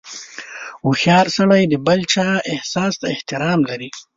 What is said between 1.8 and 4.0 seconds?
بل چا احساس ته احترام لري.